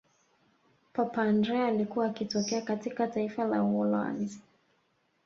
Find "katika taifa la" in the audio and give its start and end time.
2.61-3.63